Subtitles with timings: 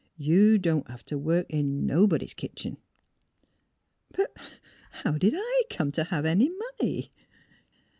[0.17, 2.77] You don't hev t' work in nobody's, kitchen.""
[4.11, 4.43] But— but
[5.03, 7.11] how did I come to have any money?